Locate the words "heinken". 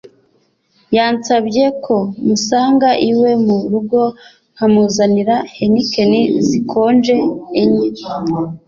5.55-6.11